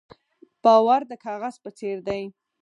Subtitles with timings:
[0.63, 2.23] باور د کاغذ په څېر دی.